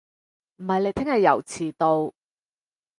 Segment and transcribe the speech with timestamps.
[0.55, 2.11] 唔係你聽日又遲到